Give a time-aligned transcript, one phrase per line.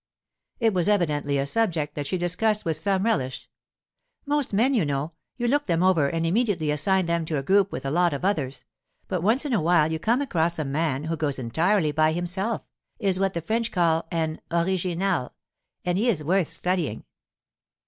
[0.59, 3.47] It was evidently a subject that she discussed with some relish.
[4.25, 7.85] 'Most men, you know—you look them over and immediately assign them to a group with
[7.85, 8.65] a lot of others;
[9.07, 13.19] but once in a while you come across a man who goes entirely by himself—is
[13.19, 17.03] what the French call an original—and he is worth studying.